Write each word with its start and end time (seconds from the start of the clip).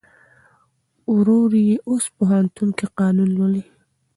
ورور 1.15 1.49
یې 1.67 1.75
اوس 1.89 2.05
پوهنتون 2.17 2.69
کې 2.77 2.85
قانون 2.97 3.29
لولي. 3.37 3.63